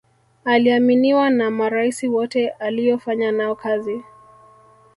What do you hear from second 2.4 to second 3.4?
aliyofanya